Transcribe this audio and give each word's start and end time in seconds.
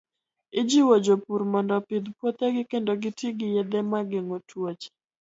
Ijiwo 0.59 0.93
jopur 1.05 1.41
mondo 1.51 1.73
opidh 1.79 2.07
puothegi 2.17 2.61
kendo 2.71 2.91
giti 3.01 3.27
gi 3.37 3.47
yedhe 3.55 3.79
ma 3.91 3.99
geng'o 4.09 4.37
tuoche. 4.49 4.89